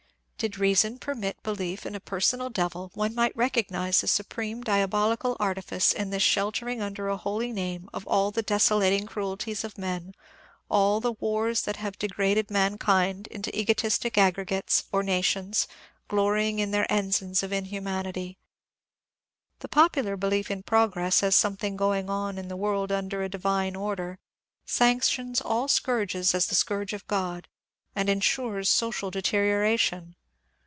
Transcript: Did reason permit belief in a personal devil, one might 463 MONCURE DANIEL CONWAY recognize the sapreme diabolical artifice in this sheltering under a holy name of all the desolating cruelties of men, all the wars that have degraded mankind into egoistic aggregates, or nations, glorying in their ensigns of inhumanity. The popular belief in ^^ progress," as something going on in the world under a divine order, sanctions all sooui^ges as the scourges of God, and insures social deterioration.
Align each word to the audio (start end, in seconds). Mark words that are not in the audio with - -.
Did 0.41 0.57
reason 0.57 0.97
permit 0.97 1.43
belief 1.43 1.85
in 1.85 1.93
a 1.93 1.99
personal 1.99 2.49
devil, 2.49 2.89
one 2.95 3.13
might 3.13 3.35
463 3.35 3.75
MONCURE 4.55 4.63
DANIEL 4.63 4.87
CONWAY 4.87 5.07
recognize 5.07 5.13
the 5.13 5.19
sapreme 5.21 5.29
diabolical 5.35 5.37
artifice 5.39 5.93
in 5.93 6.09
this 6.09 6.23
sheltering 6.23 6.81
under 6.81 7.09
a 7.09 7.17
holy 7.17 7.51
name 7.53 7.87
of 7.93 8.07
all 8.07 8.31
the 8.31 8.41
desolating 8.41 9.05
cruelties 9.05 9.63
of 9.63 9.77
men, 9.77 10.15
all 10.67 10.99
the 10.99 11.11
wars 11.11 11.61
that 11.61 11.75
have 11.75 11.99
degraded 11.99 12.49
mankind 12.49 13.27
into 13.27 13.55
egoistic 13.55 14.17
aggregates, 14.17 14.85
or 14.91 15.03
nations, 15.03 15.67
glorying 16.07 16.57
in 16.57 16.71
their 16.71 16.91
ensigns 16.91 17.43
of 17.43 17.53
inhumanity. 17.53 18.39
The 19.59 19.67
popular 19.67 20.17
belief 20.17 20.49
in 20.49 20.63
^^ 20.63 20.65
progress," 20.65 21.21
as 21.21 21.35
something 21.35 21.77
going 21.77 22.09
on 22.09 22.39
in 22.39 22.47
the 22.47 22.57
world 22.57 22.91
under 22.91 23.21
a 23.21 23.29
divine 23.29 23.75
order, 23.75 24.17
sanctions 24.65 25.39
all 25.39 25.67
sooui^ges 25.67 26.33
as 26.33 26.47
the 26.47 26.55
scourges 26.55 26.99
of 27.01 27.05
God, 27.05 27.47
and 27.95 28.09
insures 28.09 28.71
social 28.71 29.11
deterioration. 29.11 30.15